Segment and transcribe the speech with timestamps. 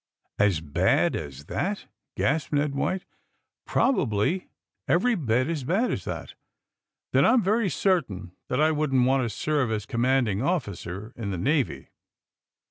[0.39, 1.85] *'As bad as tbatf
[2.17, 3.05] gasped Ned White.
[3.39, 4.49] *' Probably
[4.87, 6.33] every bit as bad as that."
[7.13, 11.37] ^'Then I'm very certain tliat I wouldn't want to serve as commanding officer in the
[11.37, 11.89] Navy!"